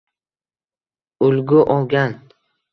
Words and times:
ulgu 1.27 1.61
olgan 1.77 2.19